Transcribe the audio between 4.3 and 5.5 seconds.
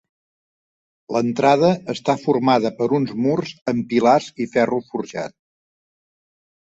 i ferro forjat.